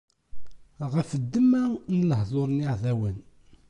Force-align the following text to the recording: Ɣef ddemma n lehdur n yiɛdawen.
Ɣef 0.95 1.09
ddemma 1.21 1.63
n 1.95 1.99
lehdur 2.09 2.47
n 2.51 2.61
yiɛdawen. 2.63 3.17